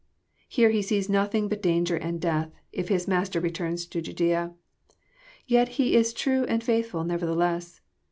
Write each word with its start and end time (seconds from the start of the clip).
Here 0.49 0.71
he 0.71 0.81
sees 0.81 1.09
nothing 1.09 1.47
but 1.47 1.61
danger 1.61 1.95
and 1.95 2.19
death, 2.19 2.49
if 2.71 2.87
his 2.89 3.07
Master 3.07 3.39
returns 3.39 3.85
to 3.85 4.01
Judaea. 4.01 4.55
Yet 5.45 5.67
he 5.77 5.93
is 5.95 6.11
true 6.11 6.43
and 6.45 6.63
faithfbl 6.63 7.05
nevertheless. 7.05 7.81